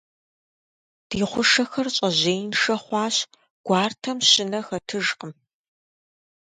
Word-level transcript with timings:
Ди 1.09 1.21
хъушэхэр 1.29 1.87
щӀэжьеиншэ 1.95 2.75
хъуащ, 2.83 3.15
гуартэм 3.65 4.17
щынэ 4.29 4.59
хэтыжкъым. 4.67 5.31